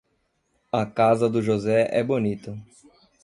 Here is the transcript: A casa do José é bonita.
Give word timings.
A 0.71 0.83
casa 0.83 1.29
do 1.29 1.43
José 1.43 1.87
é 1.91 2.03
bonita. 2.03 2.57